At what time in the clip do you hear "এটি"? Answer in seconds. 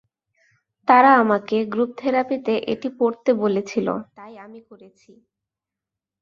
2.73-2.89